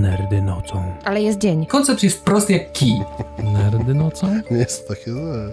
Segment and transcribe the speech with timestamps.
[0.00, 0.84] Nerdy nocą.
[1.04, 1.66] Ale jest dzień.
[1.66, 3.00] Koncept jest prosty jak kij.
[3.42, 4.40] Nerdy nocą?
[4.50, 5.52] Nie jest to takie złe.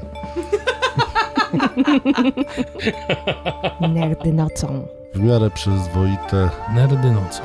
[3.94, 4.88] Nerdy nocą.
[5.16, 6.50] W miarę przyzwoite.
[6.76, 7.44] Nerdy nocą.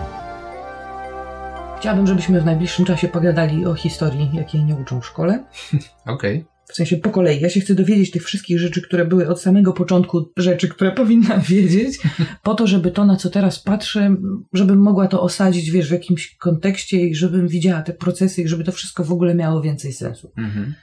[1.78, 5.44] Chciałabym, żebyśmy w najbliższym czasie pogadali o historii, jakiej nie uczą w szkole.
[6.06, 6.44] Okej.
[6.68, 7.40] W sensie po kolei.
[7.40, 11.40] Ja się chcę dowiedzieć tych wszystkich rzeczy, które były od samego początku, rzeczy, które powinnam
[11.40, 11.98] wiedzieć,
[12.42, 14.16] po to, żeby to, na co teraz patrzę,
[14.52, 18.64] żebym mogła to osadzić, wiesz, w jakimś kontekście i żebym widziała te procesy i żeby
[18.64, 20.32] to wszystko w ogóle miało więcej sensu.
[20.36, 20.74] Mhm.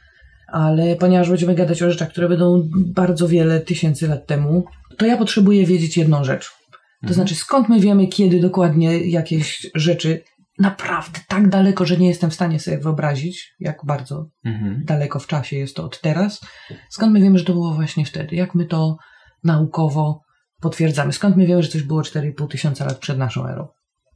[0.48, 4.66] Ale ponieważ będziemy gadać o rzeczach, które będą bardzo wiele tysięcy lat temu,
[4.98, 6.50] to ja potrzebuję wiedzieć jedną rzecz.
[6.50, 7.14] To Mhm.
[7.16, 10.22] znaczy, skąd my wiemy, kiedy dokładnie jakieś rzeczy
[10.62, 14.82] naprawdę tak daleko, że nie jestem w stanie sobie wyobrazić, jak bardzo Mhm.
[14.86, 16.42] daleko w czasie jest to od teraz.
[16.90, 18.36] Skąd my wiemy, że to było właśnie wtedy?
[18.36, 18.98] Jak my to
[19.44, 20.22] naukowo
[20.62, 21.14] potwierdzamy?
[21.14, 23.68] Skąd my wiemy, że coś było 4,5 tysiąca lat przed naszą erą?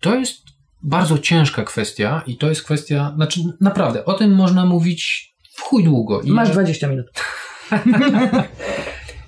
[0.02, 0.42] To jest
[0.84, 5.84] bardzo ciężka kwestia i to jest kwestia, znaczy naprawdę, o tym można mówić w chuj
[5.84, 6.22] długo.
[6.22, 7.06] I Masz 20 minut.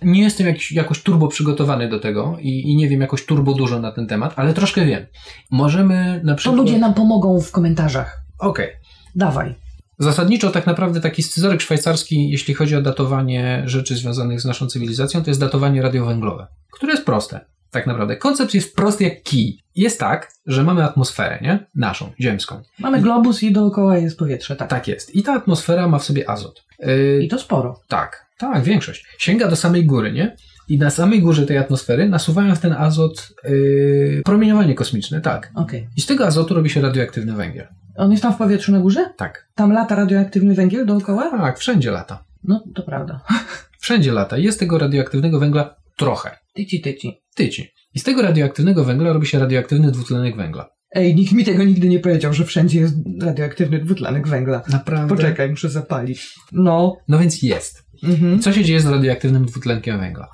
[0.02, 3.80] Nie jestem jakiś, jakoś turbo przygotowany do tego i, i nie wiem jakoś turbo dużo
[3.80, 5.06] na ten temat, ale troszkę wiem.
[5.52, 6.58] Możemy na To przykład...
[6.58, 8.22] ludzie nam pomogą w komentarzach.
[8.39, 8.70] Okej.
[9.16, 9.56] Dawaj.
[10.00, 15.23] Zasadniczo tak naprawdę taki scyzoryk szwajcarski, jeśli chodzi o datowanie rzeczy związanych z naszą cywilizacją,
[15.23, 17.39] to jest datowanie radiowęglowe, które jest proste.
[17.72, 18.16] Tak naprawdę.
[18.16, 19.59] Koncept jest prosty jak kij.
[19.76, 21.66] Jest tak, że mamy atmosferę, nie?
[21.76, 22.61] Naszą, ziemską.
[22.80, 24.70] Mamy globus i dookoła jest powietrze, tak.
[24.70, 25.16] Tak jest.
[25.16, 26.66] I ta atmosfera ma w sobie azot.
[26.80, 27.80] Yy, I to sporo.
[27.88, 29.05] tak, tak, większość.
[29.17, 30.35] Sięga do samej góry, nie?
[30.69, 35.52] I na samej górze tej atmosfery nasuwają w ten azot yy, promieniowanie kosmiczne, tak.
[35.55, 35.88] Okej.
[35.97, 37.67] I z tego azotu robi się radioaktywny węgiel.
[37.97, 39.13] On jest tam w powietrzu na górze?
[39.17, 39.47] Tak.
[39.55, 41.31] Tam lata radioaktywny węgiel dookoła?
[41.31, 42.23] Tak, wszędzie lata.
[42.43, 43.21] No, to prawda.
[43.80, 44.38] Wszędzie lata.
[44.38, 46.38] Jest tego radioaktywnego węgla trochę.
[46.53, 47.21] Tyci, tyci.
[47.35, 47.73] Tyci.
[47.93, 50.69] I z tego radioaktywnego węgla robi się radioaktywny dwutlenek węgla.
[50.91, 54.61] Ej, nikt mi tego nigdy nie powiedział, że wszędzie jest radioaktywny dwutlenek węgla.
[54.69, 55.16] Naprawdę?
[55.16, 56.35] Poczekaj, muszę zapalić.
[56.52, 56.97] No.
[57.07, 57.85] No więc jest.
[58.03, 58.39] Mhm.
[58.39, 60.27] Co się dzieje z radioaktywnym dwutlenkiem węgla?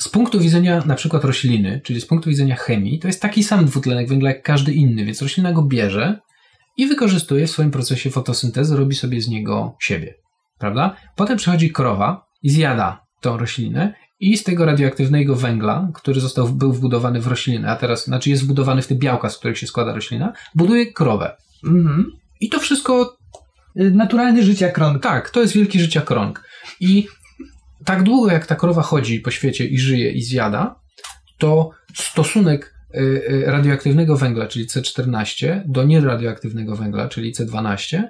[0.00, 3.64] Z punktu widzenia na przykład rośliny, czyli z punktu widzenia chemii, to jest taki sam
[3.64, 6.18] dwutlenek węgla jak każdy inny, więc roślina go bierze
[6.76, 10.14] i wykorzystuje w swoim procesie fotosyntezy, robi sobie z niego siebie.
[10.58, 10.96] Prawda?
[11.16, 16.72] Potem przychodzi krowa i zjada tą roślinę i z tego radioaktywnego węgla, który został, był
[16.72, 19.94] wbudowany w roślinę, a teraz, znaczy jest wbudowany w te białka, z których się składa
[19.94, 21.36] roślina, buduje krowę.
[21.64, 22.12] Mhm.
[22.40, 23.16] I to wszystko
[23.80, 25.02] Y, Naturalny życia krąg.
[25.02, 26.48] tak, to jest wielki życia krąg.
[26.80, 27.06] I
[27.84, 30.80] tak długo jak ta krowa chodzi po świecie i żyje i zjada,
[31.38, 38.02] to stosunek y, y, radioaktywnego węgla, czyli C14, do nieradioaktywnego węgla, czyli C12,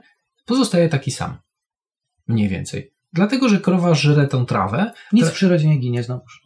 [0.46, 1.38] pozostaje taki sam.
[2.28, 2.93] Mniej więcej.
[3.14, 4.92] Dlatego, że krowa żre tą trawę.
[5.12, 6.40] Nic to- w przyrodzie nie ginie znowuż.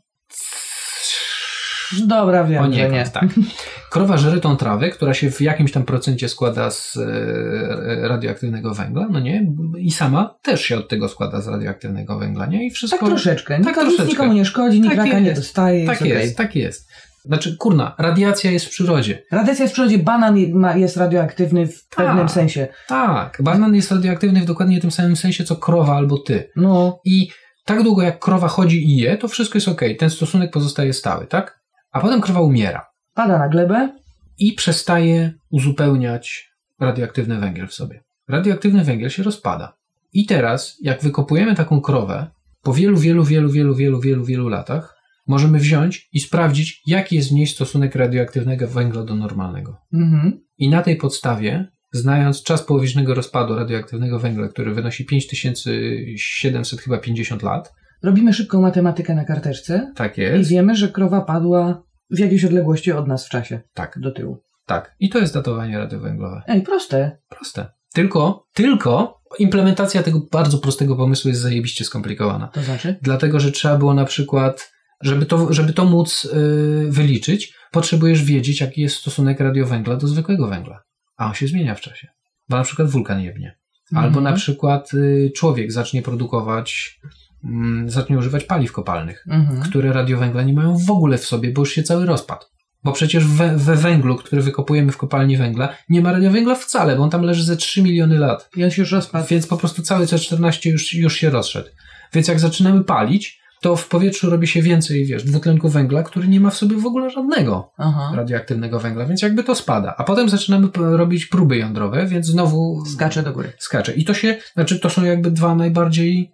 [2.01, 2.87] No Dobra, wiem, że nie.
[2.87, 3.25] Poniekąd, tak.
[3.91, 9.07] Krowa żre tą trawę, która się w jakimś tam procencie składa z e, radioaktywnego węgla,
[9.11, 9.47] no nie?
[9.79, 12.67] I sama też się od tego składa z radioaktywnego węgla, nie?
[12.67, 12.99] I wszystko...
[13.01, 13.55] Tak troszeczkę.
[13.55, 14.13] Tak Nikomu, troszeczkę.
[14.13, 15.41] nikomu nie szkodzi, nikt Tak raka nie jest.
[15.41, 15.87] dostaje.
[15.87, 16.35] Tak jest, okej.
[16.35, 16.91] tak jest.
[17.29, 19.23] Znaczy, kurna, radiacja jest w przyrodzie.
[19.33, 20.37] Radiacja jest w przyrodzie, banan
[20.77, 22.07] jest radioaktywny w Tak.
[22.07, 22.69] pewnym sensie.
[22.89, 26.51] Tak, banan jest radioaktywny w dokładnie tym samym sensie, co krowa albo ty.
[26.57, 27.29] No, I
[27.65, 29.81] tak długo jak krowa chodzi i je, to wszystko jest ok.
[29.99, 31.61] Ten stosunek pozostaje stały, tak?
[31.93, 33.93] A potem krowa umiera pada na glebę.
[34.39, 36.51] i przestaje uzupełniać
[36.81, 38.03] radioaktywny węgiel w sobie.
[38.29, 39.77] Radioaktywny węgiel się rozpada.
[40.13, 42.27] I teraz, jak wykopujemy taką krowę,
[42.63, 44.97] po wielu, wielu, wielu, wielu, wielu, wielu, wielu latach,
[45.29, 49.77] możemy wziąć i sprawdzić, jaki jest w niej stosunek radioaktywnego węgla do normalnego.
[49.93, 50.41] Mhm.
[50.59, 57.43] I na tej podstawie, znając czas połowicznego rozpadu radioaktywnego węgla, który wynosi 5700 chyba 50
[57.43, 57.73] lat,
[58.03, 62.93] Robimy szybką matematykę na karteczce tak i jest, wiemy, że krowa padła w jakiejś odległości
[62.93, 63.61] od nas w czasie.
[63.75, 64.43] tak, Do tyłu.
[64.67, 64.97] tak.
[65.01, 66.43] I to jest datowanie radiowęglowe.
[66.47, 67.19] Ej, proste.
[67.29, 67.67] Proste.
[67.95, 72.49] Tylko, tylko implementacja tego bardzo prostego pomysłu jest zajebiście skomplikowana.
[72.49, 72.99] To znaczy?
[73.03, 74.73] Dlatego, że trzeba było na przykład,
[75.03, 80.47] żeby to, żeby to móc yy, wyliczyć, potrzebujesz wiedzieć, jaki jest stosunek radiowęgla do zwykłego
[80.49, 80.83] węgla.
[81.17, 82.09] A on się zmienia w czasie.
[82.49, 83.59] Bo na przykład wulkan jebnie.
[83.95, 84.25] Albo Mhm.
[84.25, 87.01] na przykład y, człowiek zacznie produkować,
[87.45, 89.63] mm, zacznie używać paliw kopalnych, Mhm.
[89.63, 92.47] które radiowęgla nie mają w ogóle w sobie, bo już się cały rozpadł.
[92.85, 97.03] Bo przecież we, we węglu, który wykopujemy w kopalni węgla, nie ma radiowęgla wcale, bo
[97.03, 98.51] on tam leży ze 3 miliony lat.
[98.57, 99.27] I on się już rozpadł.
[99.29, 101.69] Więc po prostu cały C14 już, już się rozszedł.
[102.13, 106.41] Więc jak zaczynamy palić, to w powietrzu robi się więcej, wiesz, dwutlenku węgla, który nie
[106.41, 108.13] ma w sobie w ogóle żadnego Aha.
[108.15, 109.95] radioaktywnego węgla, więc jakby to spada.
[109.99, 113.53] A potem zaczynamy robić próby jądrowe, więc znowu Skacze do góry.
[113.59, 113.95] skacze.
[113.95, 116.33] I to się, znaczy to są jakby dwa najbardziej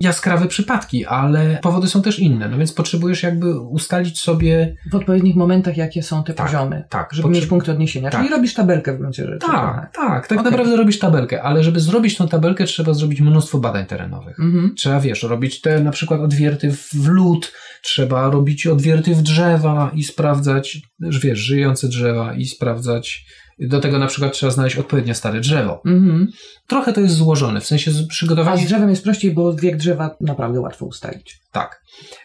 [0.00, 5.36] jaskrawe przypadki, ale powody są też inne, no więc potrzebujesz jakby ustalić sobie W odpowiednich
[5.36, 8.10] momentach, jakie są te Tak, poziomy, tak, żeby potrze- mieć punkt odniesienia.
[8.10, 8.20] Tak.
[8.20, 9.38] Czyli robisz tabelkę w gruncie rzeczy.
[9.38, 9.86] Tak, trochę.
[9.94, 10.50] tak, tak Okej.
[10.50, 14.40] naprawdę robisz tabelkę, ale żeby zrobić tą tabelkę, trzeba zrobić mnóstwo badań terenowych.
[14.40, 14.74] Mhm.
[14.76, 17.52] Trzeba, wiesz, robić te na przykład odwierty w w lód,
[17.82, 23.24] trzeba robić odwierty w drzewa i sprawdzać, wiesz, żyjące drzewa i sprawdzać.
[23.60, 25.82] Do tego na przykład trzeba znaleźć odpowiednio stare drzewo.
[25.86, 26.26] Mhm.
[26.66, 28.62] Trochę to jest złożone, w sensie z- A przygotowanie.
[28.62, 31.40] z drzewem jest prościej, bo wiek drzewa naprawdę łatwo ustalić.
[31.52, 31.82] Tak.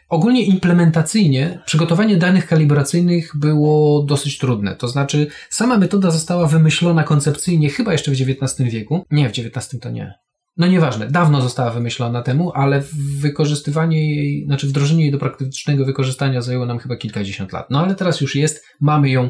[0.09, 4.75] Ogólnie implementacyjnie przygotowanie danych kalibracyjnych było dosyć trudne.
[4.75, 9.05] To znaczy, sama metoda została wymyślona koncepcyjnie chyba jeszcze w XIX wieku.
[9.11, 10.13] Nie, w XIX to nie.
[10.57, 12.83] No nieważne, dawno została wymyślona temu, ale
[13.19, 17.67] wykorzystywanie jej, znaczy wdrożenie jej do praktycznego wykorzystania zajęło nam chyba kilkadziesiąt lat.
[17.69, 19.29] No ale teraz już jest, mamy ją,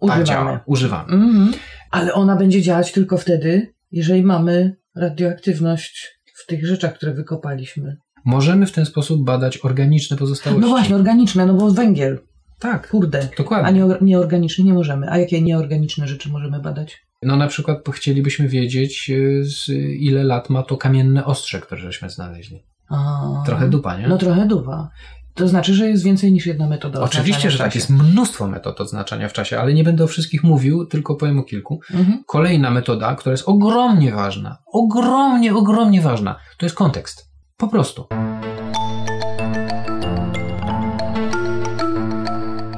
[0.00, 0.24] tak Używamy.
[0.24, 1.12] działa, używamy.
[1.12, 1.52] Mhm.
[1.90, 7.96] Ale ona będzie działać tylko wtedy, jeżeli mamy radioaktywność w tych rzeczach, które wykopaliśmy.
[8.24, 10.60] Możemy w ten sposób badać organiczne pozostałości.
[10.62, 12.18] No właśnie, organiczne, no bo węgiel,
[12.58, 13.28] Tak, kurde.
[13.38, 13.66] dokładnie.
[13.66, 15.10] A nie, nieorganiczne nie możemy.
[15.10, 17.02] A jakie nieorganiczne rzeczy możemy badać?
[17.22, 19.68] No na przykład chcielibyśmy wiedzieć, y, z
[20.00, 22.62] ile lat ma to kamienne ostrze, które żeśmy znaleźli.
[22.88, 24.08] A, Trochę dupa, nie?
[24.08, 24.90] No trochę dupa.
[25.38, 27.00] To znaczy, że jest więcej niż jedna metoda.
[27.00, 27.74] Oczywiście, że tak.
[27.74, 31.42] Jest mnóstwo metod odznaczania w czasie, ale nie będę o wszystkich mówił, tylko powiem o
[31.42, 31.80] kilku.
[31.94, 32.22] Mhm.
[32.26, 37.28] Kolejna metoda, która jest ogromnie ważna, ogromnie, ogromnie ważna, to jest kontekst.
[37.56, 38.06] Po prostu.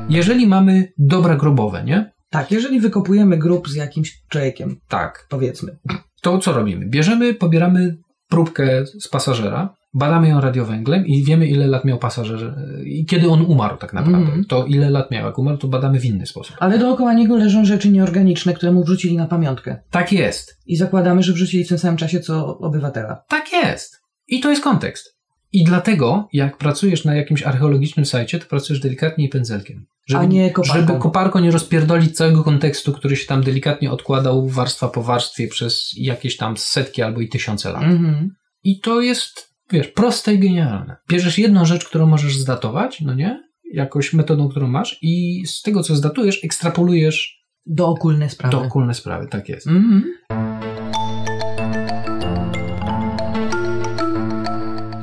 [0.08, 2.12] Jeżeli mamy dobra grobowe, nie?
[2.30, 5.26] Tak, jeżeli wykopujemy grób z jakimś człowiekiem, Tak.
[5.28, 5.78] powiedzmy.
[6.22, 6.86] To co robimy?
[6.86, 7.96] Bierzemy, pobieramy
[8.28, 12.54] próbkę z pasażera, badamy ją radiowęglem i wiemy, ile lat miał pasażer
[12.84, 14.18] i kiedy on umarł tak naprawdę.
[14.18, 14.44] Mhm.
[14.44, 15.26] To ile lat miał.
[15.26, 16.56] Jak umarł, to badamy w inny sposób.
[16.60, 19.76] Ale dookoła niego leżą rzeczy nieorganiczne, które mu wrzucili na pamiątkę.
[19.90, 20.58] Tak jest.
[20.66, 23.24] I zakładamy, że wrzucili w tym samym czasie co obywatela.
[23.28, 24.00] Tak jest.
[24.28, 25.20] I to jest kontekst.
[25.52, 29.86] I dlatego, jak pracujesz na jakimś archeologicznym sajcie, to pracujesz delikatnie i pędzelkiem.
[30.06, 30.80] Żeby, A nie koparką.
[30.80, 35.90] Żeby koparką nie rozpierdolić całego kontekstu, który się tam delikatnie odkładał warstwa po warstwie przez
[35.96, 37.82] jakieś tam setki albo i tysiące lat.
[37.82, 38.30] Mhm.
[38.64, 40.96] I to jest, wiesz, proste i genialne.
[41.08, 43.50] Bierzesz jedną rzecz, którą możesz zdatować, no nie?
[43.72, 48.56] Jakoś metodą, którą masz i z tego, co zdatujesz, ekstrapolujesz Do okulne sprawy.
[48.56, 49.26] do okulne sprawy.
[49.26, 49.66] Tak jest.
[49.66, 50.04] Mhm.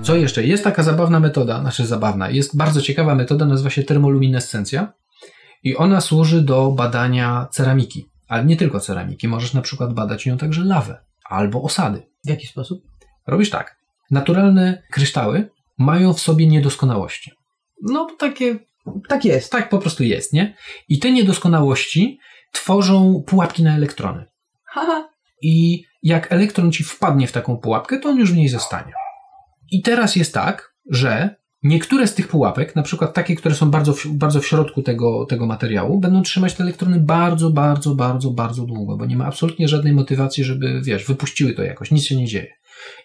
[0.03, 0.43] Co jeszcze?
[0.43, 4.93] Jest taka zabawna metoda, znaczy zabawna, jest bardzo ciekawa metoda, nazywa się termoluminescencja
[5.63, 8.09] i ona służy do badania ceramiki.
[8.27, 10.97] Ale nie tylko ceramiki, możesz na przykład badać nią także lawę
[11.29, 12.01] albo osady.
[12.25, 12.83] W jaki sposób?
[13.27, 13.76] Robisz tak.
[14.11, 17.31] Naturalne kryształy mają w sobie niedoskonałości.
[17.81, 18.59] No takie,
[19.09, 19.51] Tak jest.
[19.51, 20.55] tak po prostu jest, nie?
[20.89, 22.19] I te niedoskonałości
[22.53, 24.25] tworzą pułapki na elektrony.
[24.65, 25.09] Haha.
[25.41, 28.93] I jak elektron ci wpadnie w taką pułapkę, to on już w niej zostanie.
[29.71, 33.93] I teraz jest tak, że niektóre z tych pułapek, na przykład takie, które są bardzo
[33.93, 38.63] w, bardzo w środku tego, tego materiału, będą trzymać te elektrony bardzo, bardzo, bardzo, bardzo
[38.63, 42.25] długo, bo nie ma absolutnie żadnej motywacji, żeby, wiesz, wypuściły to jakoś, nic się nie
[42.25, 42.53] dzieje.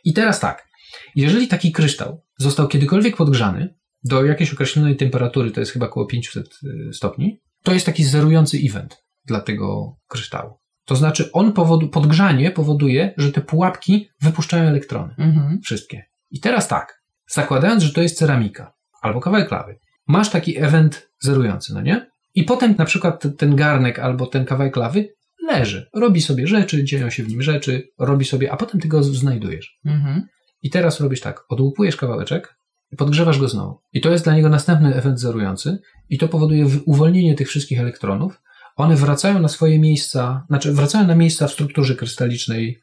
[0.05, 0.69] I teraz tak,
[1.15, 3.75] jeżeli taki kryształ został kiedykolwiek podgrzany
[4.05, 8.59] do jakiejś określonej temperatury, to jest chyba około 500 y, stopni, to jest taki zerujący
[8.69, 10.55] event dla tego kryształu.
[10.85, 15.15] To znaczy, on powodu, podgrzanie powoduje, że te pułapki wypuszczają elektrony.
[15.19, 15.61] Mhm.
[15.65, 16.05] Wszystkie.
[16.31, 18.73] I teraz tak, zakładając, że to jest ceramika
[19.03, 22.07] albo kawałek lawy, masz taki event zerujący, no nie?
[22.35, 25.09] I potem na przykład ten garnek albo ten kawałek lawy
[25.49, 29.03] leży, robi sobie rzeczy, dzieją się w nim rzeczy, robi sobie, a potem ty go
[29.03, 29.79] znajdujesz.
[29.85, 30.27] Mhm.
[30.63, 32.57] I teraz robisz tak, odłupujesz kawałeczek
[32.97, 33.79] podgrzewasz go znowu.
[33.93, 35.79] I to jest dla niego następny efekt zerujący
[36.09, 38.41] i to powoduje uwolnienie tych wszystkich elektronów.
[38.77, 42.81] One wracają na swoje miejsca, znaczy wracają na miejsca w strukturze krystalicznej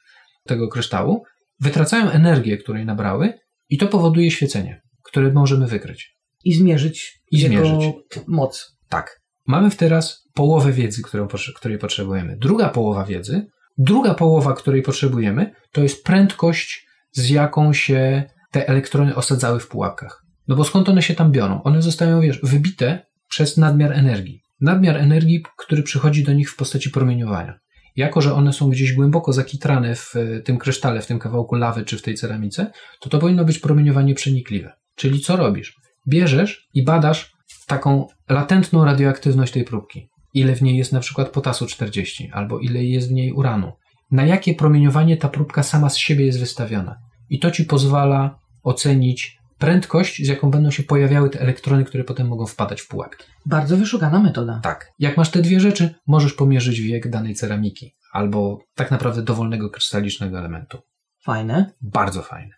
[0.47, 1.23] tego kryształu,
[1.59, 3.33] wytracają energię, której nabrały
[3.69, 6.15] i to powoduje świecenie, które możemy wykryć.
[6.43, 7.95] I zmierzyć I jego zmierzyć.
[8.27, 8.77] moc.
[8.89, 9.21] Tak.
[9.47, 12.37] Mamy teraz połowę wiedzy, którą, której potrzebujemy.
[12.37, 19.15] Druga połowa wiedzy, druga połowa, której potrzebujemy, to jest prędkość, z jaką się te elektrony
[19.15, 20.25] osadzały w pułapkach.
[20.47, 21.63] No bo skąd one się tam biorą?
[21.63, 24.41] One zostają, wiesz, wybite przez nadmiar energii.
[24.61, 27.59] Nadmiar energii, który przychodzi do nich w postaci promieniowania.
[27.95, 31.85] Jako, że one są gdzieś głęboko zakitrane w e, tym krysztale, w tym kawałku lawy
[31.85, 34.73] czy w tej ceramice, to to powinno być promieniowanie przenikliwe.
[34.95, 35.75] Czyli co robisz?
[36.07, 37.33] Bierzesz i badasz
[37.67, 40.09] taką latentną radioaktywność tej próbki.
[40.33, 43.71] Ile w niej jest na przykład potasu 40, albo ile jest w niej uranu.
[44.11, 46.99] Na jakie promieniowanie ta próbka sama z siebie jest wystawiona.
[47.29, 52.27] I to ci pozwala ocenić prędkość, z jaką będą się pojawiały te elektrony, które potem
[52.27, 53.25] mogą wpadać w pułapki.
[53.45, 54.59] Bardzo wyszukana metoda.
[54.63, 54.91] Tak.
[54.99, 60.39] Jak masz te dwie rzeczy, możesz pomierzyć wiek danej ceramiki, albo tak naprawdę dowolnego krystalicznego
[60.39, 60.77] elementu.
[61.23, 61.71] Fajne.
[61.81, 62.55] Bardzo fajne.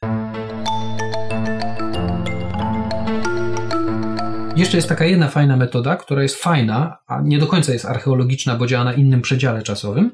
[4.61, 8.55] Jeszcze jest taka jedna fajna metoda, która jest fajna, a nie do końca jest archeologiczna,
[8.55, 10.11] bo działa na innym przedziale czasowym,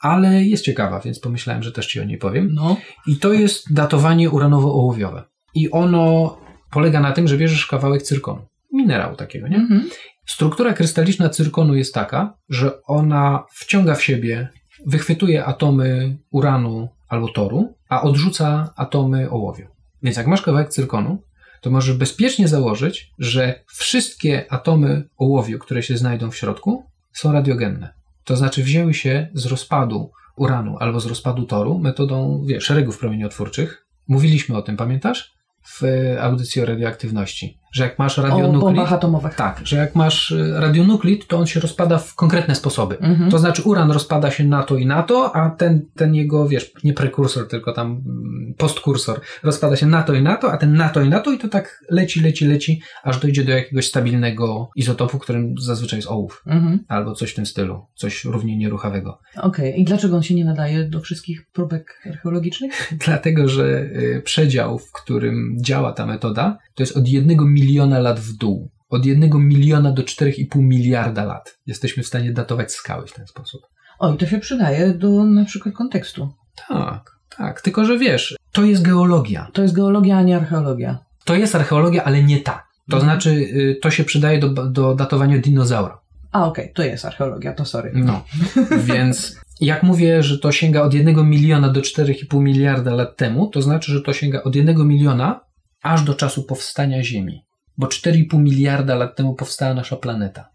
[0.00, 2.48] ale jest ciekawa, więc pomyślałem, że też Ci o niej powiem.
[2.52, 2.76] No.
[3.06, 5.22] I to jest datowanie uranowo-ołowiowe.
[5.54, 6.36] I ono
[6.70, 9.56] polega na tym, że bierzesz kawałek cyrkonu, minerału takiego, nie?
[9.56, 9.88] Mhm.
[10.26, 14.48] Struktura krystaliczna cyrkonu jest taka, że ona wciąga w siebie,
[14.86, 19.66] wychwytuje atomy uranu albo toru, a odrzuca atomy ołowiu.
[20.02, 21.22] Więc jak masz kawałek cyrkonu,
[21.66, 27.94] to możesz bezpiecznie założyć, że wszystkie atomy ołowiu, które się znajdą w środku, są radiogenne.
[28.24, 33.86] To znaczy wzięły się z rozpadu uranu albo z rozpadu toru metodą wiesz, szeregów promieniotwórczych.
[34.08, 35.34] Mówiliśmy o tym, pamiętasz?
[35.64, 35.82] W
[36.20, 37.58] audycji o radioaktywności.
[37.76, 38.60] Że jak masz O radionukleid...
[38.60, 39.34] bombach atomowych.
[39.34, 42.98] Tak, że jak masz y, radionuklid, to on się rozpada w konkretne sposoby.
[42.98, 43.30] Mhm.
[43.30, 46.72] To znaczy uran rozpada się na to i na to, a ten, ten jego, wiesz,
[46.84, 50.74] nie prekursor, tylko tam mm, postkursor rozpada się na to i na to, a ten
[50.74, 53.88] na to i na to i to tak leci, leci, leci, aż dojdzie do jakiegoś
[53.88, 56.42] stabilnego izotopu, którym zazwyczaj jest ołów.
[56.46, 56.84] Mhm.
[56.88, 57.86] Albo coś w tym stylu.
[57.94, 59.18] Coś równie nieruchawego.
[59.36, 59.80] Okej.
[59.80, 62.92] I dlaczego on się nie nadaje do wszystkich próbek archeologicznych?
[63.06, 68.20] Dlatego, że y, przedział, w którym działa ta metoda, to jest od jednego miliona lat
[68.20, 68.70] w dół.
[68.88, 71.58] Od jednego miliona do 4,5 miliarda lat.
[71.66, 73.60] Jesteśmy w stanie datować skały w ten sposób.
[73.98, 76.28] O, i to się przydaje do na przykład kontekstu.
[76.68, 77.60] Tak, tak.
[77.60, 79.50] Tylko, że wiesz, to jest geologia.
[79.52, 80.98] To jest geologia, a nie archeologia.
[81.24, 82.66] To jest archeologia, ale nie ta.
[82.90, 83.02] To Mhm.
[83.02, 86.00] znaczy, y, to się przydaje do, do datowania dinozaura.
[86.32, 87.92] A, okej, to jest archeologia, to sorry.
[87.94, 88.24] No.
[88.94, 93.62] Więc jak mówię, że to sięga od 1 miliona do 4,5 miliarda lat temu, to
[93.62, 95.40] znaczy, że to sięga od 1 miliona
[95.82, 97.45] aż do czasu powstania Ziemi.
[97.78, 100.48] Bo 4,5 miliarda lat temu powstała nasza planeta.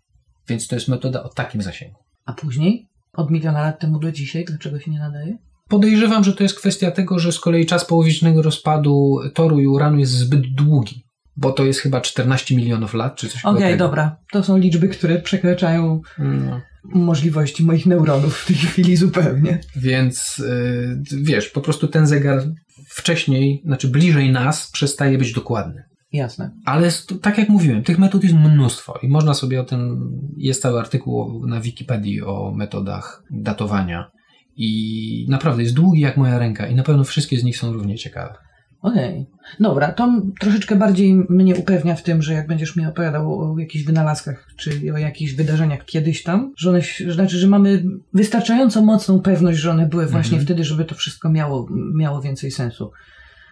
[0.47, 1.99] Więc to jest metoda o takim zasięgu.
[2.25, 2.87] A później?
[3.13, 4.45] Od miliona lat temu do dzisiaj?
[4.45, 5.37] Dlaczego się nie nadaje?
[5.69, 9.99] Podejrzewam, że to jest kwestia tego, że z kolei czas połowicznego rozpadu toru i uranu
[9.99, 11.03] jest zbyt długi.
[11.37, 13.77] Bo to jest chyba 14 milionów lat, czy coś Okej, koło tego.
[13.85, 14.17] dobra.
[14.31, 16.61] To są liczby, które przekraczają No.
[16.83, 19.59] możliwości moich neuronów w tej chwili zupełnie.
[19.75, 22.43] Więc y, wiesz, po prostu ten zegar
[22.89, 25.83] wcześniej, znaczy bliżej nas, przestaje być dokładny.
[26.13, 26.51] Jasne.
[26.65, 26.89] Ale
[27.21, 31.47] tak jak mówiłem, tych metod jest mnóstwo i można sobie o tym, jest cały artykuł
[31.47, 34.11] na Wikipedii o metodach datowania
[34.55, 37.95] i naprawdę jest długi jak moja ręka i na pewno wszystkie z nich są równie
[37.97, 38.33] ciekawe.
[38.81, 39.25] Okej.
[39.59, 43.85] Dobra, to troszeczkę bardziej mnie upewnia w tym, że jak będziesz mi opowiadał o jakichś
[43.85, 49.59] wynalazkach, czy o jakichś wydarzeniach kiedyś tam, że one, znaczy, że mamy wystarczająco mocną pewność,
[49.59, 50.45] że one były właśnie Mhm.
[50.45, 52.91] wtedy, żeby to wszystko miało, miało więcej sensu.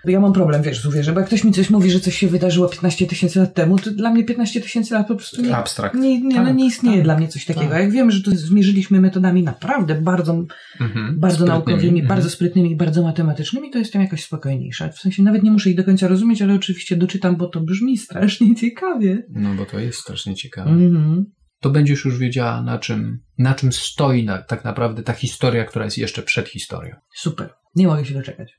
[0.06, 2.28] Ja mam problem, wiesz, z uwierzę, bo jak ktoś mi coś mówi, że coś się
[2.28, 5.96] wydarzyło 15 tysięcy lat temu, to dla mnie 15 tysięcy lat po prostu nie, Abstrakt.
[5.96, 7.70] nie, nie, no Tak, nie istnieje tak, dla mnie coś takiego.
[7.70, 7.80] tak.
[7.82, 10.44] Jak wiem, że to zmierzyliśmy metodami naprawdę bardzo
[10.82, 11.20] Mhm.
[11.20, 12.08] bardzo naukowymi, Mhm.
[12.08, 14.90] bardzo sprytnymi i bardzo matematycznymi, to jestem jakoś spokojniejsza.
[14.90, 17.98] W sensie nawet nie muszę ich do końca rozumieć, ale oczywiście doczytam, bo to brzmi
[17.98, 19.24] strasznie ciekawie.
[19.30, 20.70] No bo to jest strasznie ciekawe.
[20.70, 21.26] Mhm.
[21.62, 25.86] To będziesz już wiedziała, na czym, na czym stoi na, tak naprawdę ta historia, która
[25.86, 26.96] jest jeszcze przed historią.
[27.16, 27.50] Super.
[27.76, 28.54] Nie mogę się doczekać.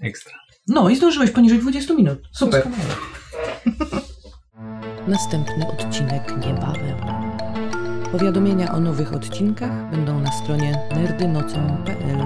[0.00, 0.34] Ekstra.
[0.68, 2.18] No i zdążyłeś poniżej 20 minut.
[2.32, 2.68] Super.
[5.08, 6.96] Następny odcinek niebawem.
[8.12, 12.18] Powiadomienia o nowych odcinkach będą na stronie nerdynocą.pl